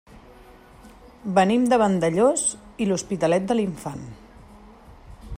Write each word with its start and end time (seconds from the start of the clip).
Venim 1.39 1.67
de 1.73 1.79
Vandellòs 1.81 2.45
i 2.85 2.87
l'Hospitalet 2.89 3.45
de 3.51 3.57
l'Infant. 3.59 4.05